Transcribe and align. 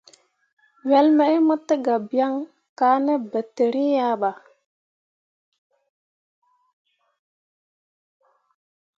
Wel 0.89 1.07
mai 1.17 1.35
mo 1.47 1.55
tə 1.67 1.75
ga 1.85 1.95
byaŋ 2.09 2.33
ka 2.77 2.87
ne 3.05 3.13
bentǝǝri 3.29 3.85
ya 3.95 4.07
ɓa. 4.21 4.31